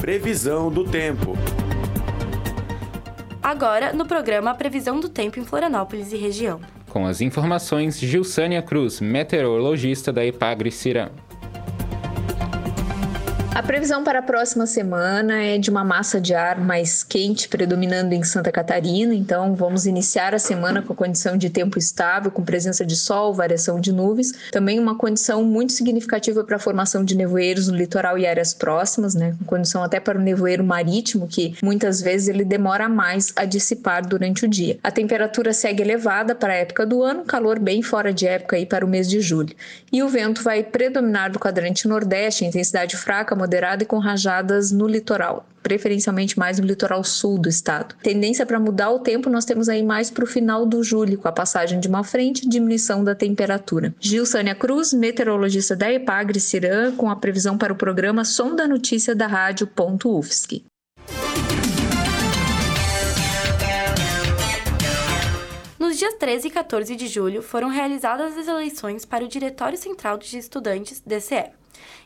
[0.00, 1.36] Previsão do tempo.
[3.42, 6.62] Agora, no programa Previsão do Tempo em Florianópolis e região.
[6.88, 11.25] Com as informações, Gilsânia Cruz, meteorologista da Epagre Cirão.
[13.56, 18.12] A previsão para a próxima semana é de uma massa de ar mais quente predominando
[18.12, 22.44] em Santa Catarina, então vamos iniciar a semana com a condição de tempo estável, com
[22.44, 27.16] presença de sol, variação de nuvens, também uma condição muito significativa para a formação de
[27.16, 31.56] nevoeiros no litoral e áreas próximas, né, com condição até para o nevoeiro marítimo, que
[31.62, 34.78] muitas vezes ele demora mais a dissipar durante o dia.
[34.84, 38.66] A temperatura segue elevada para a época do ano, calor bem fora de época aí
[38.66, 39.56] para o mês de julho.
[39.90, 44.88] E o vento vai predominar do quadrante nordeste, intensidade fraca, moderada e com rajadas no
[44.88, 47.94] litoral, preferencialmente mais no litoral sul do estado.
[48.02, 51.28] Tendência para mudar o tempo nós temos aí mais para o final do julho, com
[51.28, 53.94] a passagem de uma frente e diminuição da temperatura.
[54.00, 58.66] Gil Sânia Cruz, meteorologista da Epagre Cirã, com a previsão para o programa Som da
[58.66, 59.68] Notícia da Rádio
[60.04, 60.64] UFSC.
[65.78, 70.18] Nos dias 13 e 14 de julho foram realizadas as eleições para o Diretório Central
[70.18, 71.52] de Estudantes, DCE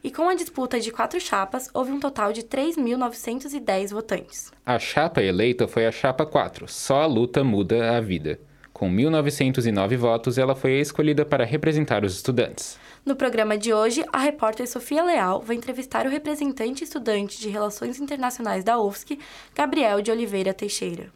[0.03, 4.53] e com a disputa de quatro chapas, houve um total de 3.910 votantes.
[4.65, 8.41] A chapa eleita foi a chapa 4, Só a Luta Muda a Vida.
[8.73, 12.79] Com 1.909 votos, ela foi escolhida para representar os estudantes.
[13.05, 18.01] No programa de hoje, a repórter Sofia Leal vai entrevistar o representante estudante de Relações
[18.01, 19.19] Internacionais da UFSC,
[19.55, 21.13] Gabriel de Oliveira Teixeira.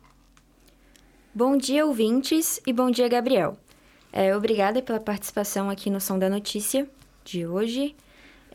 [1.35, 3.57] Bom dia, ouvintes, e bom dia, Gabriel.
[4.13, 6.89] É, obrigada pela participação aqui no Som da Notícia
[7.25, 7.97] de hoje.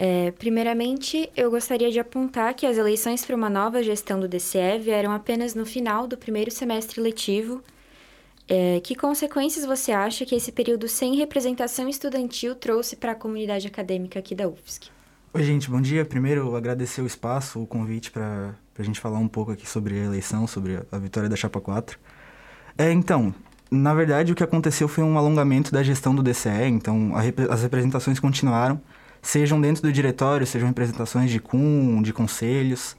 [0.02, 4.80] É, primeiramente, eu gostaria de apontar que as eleições para uma nova gestão do DCE
[4.82, 7.62] vieram apenas no final do primeiro semestre letivo.
[8.48, 13.68] É, que consequências você acha que esse período sem representação estudantil trouxe para a comunidade
[13.68, 14.90] acadêmica aqui da UFSC?
[15.34, 16.06] Oi, gente, bom dia.
[16.06, 20.06] Primeiro, agradecer o espaço, o convite para a gente falar um pouco aqui sobre a
[20.06, 22.00] eleição, sobre a vitória da Chapa 4.
[22.78, 23.36] É, então,
[23.70, 27.64] na verdade, o que aconteceu foi um alongamento da gestão do DCE, então rep as
[27.64, 28.82] representações continuaram,
[29.22, 32.96] sejam dentro do diretório, sejam representações de CUM, de conselhos.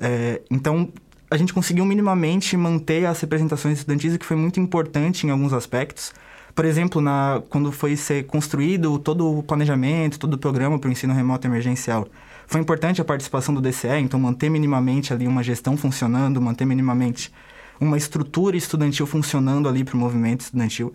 [0.00, 0.92] É, então,
[1.30, 5.52] a gente conseguiu minimamente manter as representações estudantis, o que foi muito importante em alguns
[5.52, 6.12] aspectos.
[6.54, 10.92] Por exemplo, na, quando foi ser construído todo o planejamento, todo o programa para o
[10.92, 12.08] ensino remoto emergencial,
[12.46, 17.32] foi importante a participação do DCE, então manter minimamente ali uma gestão funcionando, manter minimamente
[17.80, 20.94] uma estrutura estudantil funcionando ali para o movimento estudantil.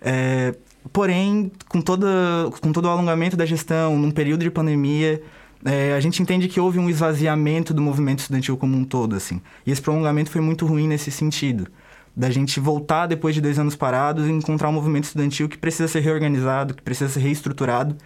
[0.00, 0.54] É,
[0.92, 2.06] Porém, com, toda,
[2.60, 5.22] com todo o alongamento da gestão, num período de pandemia,
[5.64, 9.40] é, a gente entende que houve um esvaziamento do movimento estudantil como um todo, assim.
[9.66, 11.66] E esse prolongamento foi muito ruim nesse sentido.
[12.14, 15.88] Da gente voltar depois de dois anos parados e encontrar um movimento estudantil que precisa
[15.88, 17.96] ser reorganizado, que precisa ser reestruturado.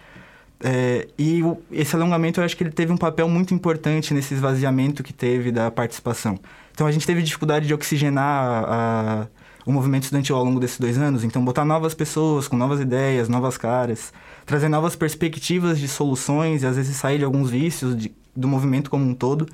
[0.63, 4.33] É, e o, esse alongamento, eu acho que ele teve um papel muito importante nesse
[4.33, 6.39] esvaziamento que teve da participação.
[6.71, 9.27] Então, a gente teve dificuldade de oxigenar a,
[9.65, 11.23] o movimento estudantil ao longo desses dois anos.
[11.23, 14.11] Então, botar novas pessoas com novas ideias, novas caras,
[14.45, 18.89] trazer novas perspectivas de soluções e às vezes sair de alguns vícios de, do movimento
[18.89, 19.47] como um todo.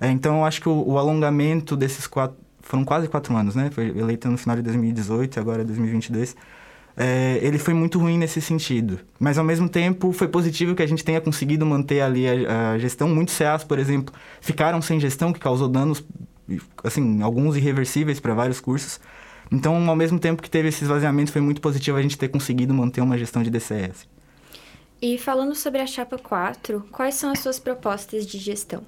[0.00, 2.36] É, então, eu acho que o, o, alongamento desses quatro.
[2.60, 3.70] Foram quase quatro anos, né?
[3.70, 6.34] Foi eleito no final de 2018 e agora é 2022.
[6.96, 8.98] É, ele foi muito ruim nesse sentido.
[9.20, 12.78] Mas, ao mesmo tempo, foi positivo que a gente tenha conseguido manter ali a, a
[12.78, 13.08] gestão.
[13.08, 16.04] Muitos CAs, por exemplo, ficaram sem gestão, que causou danos,
[16.82, 18.98] assim, alguns irreversíveis para vários cursos.
[19.50, 22.74] Então, ao mesmo tempo que teve esse esvaziamento, foi muito positivo a gente ter conseguido
[22.74, 24.08] manter uma gestão de DCS.
[25.00, 28.82] E falando sobre a Chapa 4, quais são as suas propostas de gestão?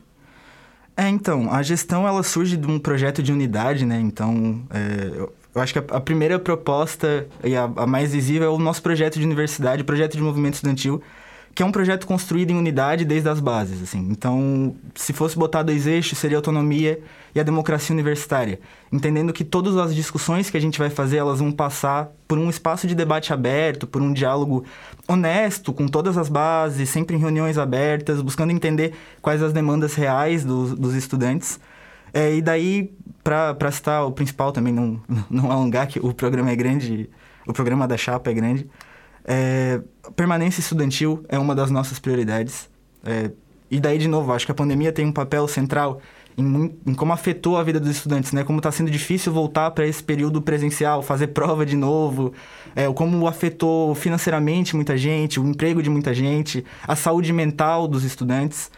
[0.96, 4.00] É, então, a gestão ela surge de um projeto de unidade, né?
[4.00, 5.16] Então, é,
[5.54, 8.82] eu, acho que a, a, primeira proposta e a, a, mais visível é o nosso
[8.82, 11.00] projeto de universidade, projeto de movimento estudantil,
[11.58, 13.98] que é um projeto construído em unidade desde as bases, assim.
[14.12, 17.00] Então, se fosse botar dois eixos, seria a autonomia
[17.34, 18.60] e a democracia universitária,
[18.92, 22.48] entendendo que todas as discussões que a gente vai fazer, elas vão passar por um
[22.48, 24.64] espaço de debate aberto, por um diálogo
[25.08, 30.44] honesto com todas as bases, sempre em reuniões abertas, buscando entender quais as demandas reais
[30.44, 31.58] dos, dos estudantes.
[32.14, 36.54] É, e daí, para citar o principal também, não, não alongar, que o programa é
[36.54, 37.10] grande,
[37.48, 38.64] o programa da chapa é grande,
[39.30, 39.82] é,
[40.16, 42.70] permanência estudantil é uma das nossas prioridades.
[43.04, 43.30] É,
[43.70, 46.00] e daí, de novo, acho que a pandemia tem um papel central
[46.38, 48.42] em, em como afetou a vida dos estudantes, né?
[48.42, 52.32] Como está sendo difícil voltar para esse período presencial, fazer prova de novo,
[52.74, 58.04] é, como afetou financeiramente muita gente, o emprego de muita gente, a saúde mental dos
[58.04, 58.70] estudantes.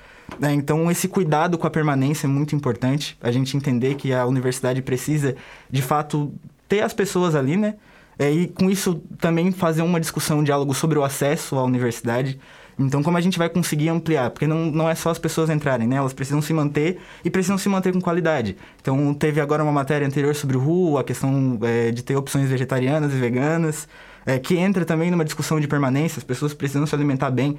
[0.43, 3.17] É, então, esse cuidado com a permanência é muito importante.
[3.21, 5.37] A gente entender que a universidade precisa,
[5.71, 6.33] de fato,
[6.67, 7.77] ter as pessoas ali, né?
[8.21, 12.39] É, e com isso também fazer uma discussão, um diálogo sobre o acesso à universidade.
[12.79, 14.29] Então, como a gente vai conseguir ampliar?
[14.29, 15.97] Porque não, não é só as pessoas entrarem, né?
[15.97, 18.59] Elas precisam se manter e precisam se manter com qualidade.
[18.79, 22.47] Então, teve agora uma matéria anterior sobre o RU, a questão é, de ter opções
[22.47, 23.89] vegetarianas e veganas,
[24.27, 27.59] é, que entra também numa discussão de permanência, as pessoas precisam se alimentar bem.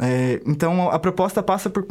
[0.00, 1.86] É, então, a proposta passa por...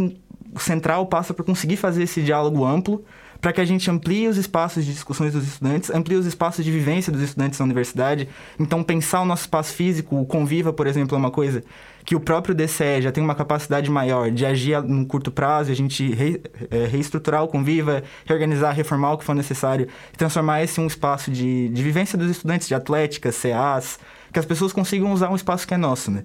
[0.53, 3.05] O central passa por conseguir fazer esse diálogo amplo
[3.45, 6.71] para que a gente amplie os espaços de discussões dos estudantes, amplie os espaços de
[6.71, 8.27] vivência dos estudantes na universidade.
[8.59, 11.63] Então, pensar o nosso espaço físico, o Conviva, por exemplo, é uma coisa
[12.03, 15.75] que o próprio DCE já tem uma capacidade maior de agir no curto prazo, a
[15.75, 16.41] gente re,
[16.71, 19.87] é, reestruturar o Conviva, reorganizar, reformar o que for necessário,
[20.17, 23.99] transformar esse em um espaço de, de vivência dos estudantes, de atlética, CAs,
[24.33, 26.23] que as pessoas consigam usar um espaço que é nosso, né?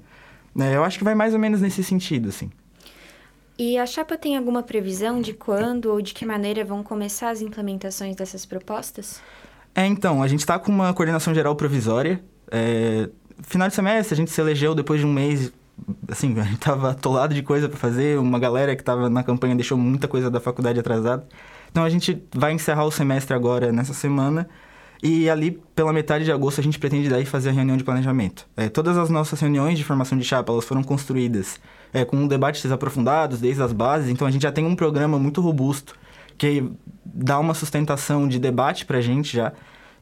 [0.59, 2.51] É, eu acho que vai mais ou menos nesse sentido, assim.
[3.63, 7.43] E a chapa tem alguma previsão de quando ou de que maneira vão começar as
[7.43, 9.21] implementações dessas propostas?
[9.75, 12.25] É, então, a gente está com uma coordenação geral provisória.
[12.51, 13.11] É,
[13.43, 15.53] final de semestre, a gente se elegeu depois de um mês.
[16.09, 18.19] Assim, a gente estava atolado de coisa para fazer.
[18.19, 21.29] Uma galera que estava na campanha deixou muita coisa da faculdade atrasada.
[21.71, 24.49] Então, a gente vai encerrar o semestre agora, nessa semana.
[25.03, 28.47] E ali, pela metade de agosto, a gente pretende daí fazer a reunião de planejamento.
[28.57, 31.61] É, todas as nossas reuniões de formação de chapa, elas foram construídas
[31.93, 34.11] é, com debates aprofundados desde as bases.
[34.11, 35.95] Então a gente já tem um programa muito robusto
[36.39, 36.65] que
[37.05, 39.53] dá uma sustentação de debate para a gente já.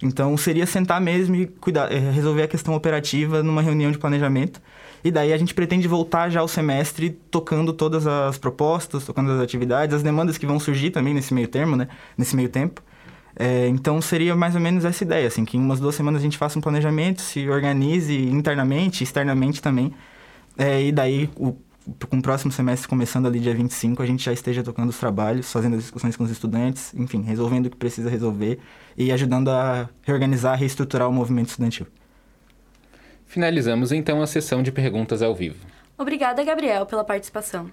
[0.00, 4.60] Então seria sentar mesmo e cuidar, é, resolver a questão operativa numa reunião de planejamento.
[5.02, 9.40] E daí a gente pretende voltar já ao semestre tocando todas as propostas, tocando as
[9.40, 11.88] atividades, as demandas que vão surgir também nesse meio termo, né?
[12.16, 12.82] Nesse meio tempo.
[13.36, 16.24] É, então seria mais ou menos essa ideia, assim, que em umas duas semanas a
[16.24, 19.94] gente faça um planejamento, se organize internamente, externamente também.
[20.56, 21.56] É, e daí o
[22.08, 25.50] com o próximo semestre começando ali dia 25, a gente já esteja tocando os trabalhos,
[25.50, 28.58] fazendo as discussões com os estudantes, enfim, resolvendo o que precisa resolver
[28.96, 31.86] e ajudando a reorganizar, reestruturar o movimento estudantil.
[33.26, 35.56] Finalizamos então a sessão de perguntas ao vivo.
[35.96, 37.70] Obrigada, Gabriel, pela participação.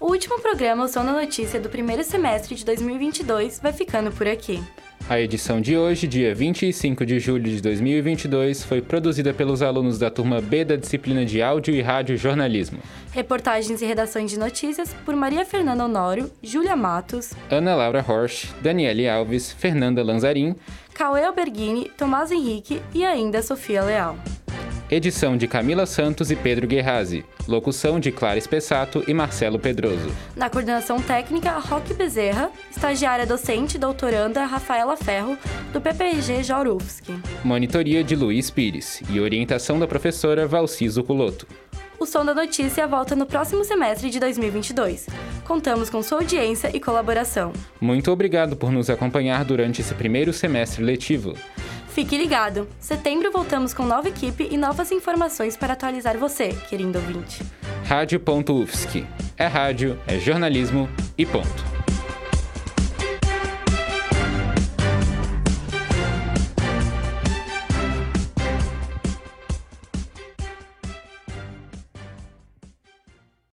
[0.00, 4.28] O último programa, o Som da Notícia do primeiro semestre de 2022, vai ficando por
[4.28, 4.62] aqui.
[5.06, 10.10] A edição de hoje, dia 25 de julho de 2022, foi produzida pelos alunos da
[10.10, 12.78] turma B da disciplina de Áudio e Rádio Jornalismo.
[13.12, 19.06] Reportagens e redações de notícias por Maria Fernanda Honório, Júlia Matos, Ana Laura Horsch, Daniele
[19.06, 20.56] Alves, Fernanda Lanzarin,
[20.94, 24.16] Cauê Alberghini, Tomás Henrique e ainda Sofia Leal.
[24.90, 27.24] Edição de Camila Santos e Pedro Guerrazi.
[27.48, 30.14] Locução de Clara Espessato e Marcelo Pedroso.
[30.36, 32.50] Na coordenação técnica, Roque Bezerra.
[32.70, 35.38] Estagiária docente doutoranda Rafaela Ferro,
[35.72, 37.18] do PPG Jaurufsky.
[37.42, 39.02] Monitoria de Luiz Pires.
[39.08, 41.46] E orientação da professora Valciso Culoto.
[41.98, 45.06] O Som da Notícia volta no próximo semestre de 2022.
[45.44, 47.54] Contamos com sua audiência e colaboração.
[47.80, 51.34] Muito obrigado por nos acompanhar durante esse primeiro semestre letivo.
[51.94, 52.66] Fique ligado!
[52.80, 57.40] Setembro voltamos com nova equipe e novas informações para atualizar você, querido ouvinte.
[57.84, 59.06] Rádio.UFSC.
[59.36, 61.73] É rádio, é jornalismo e ponto.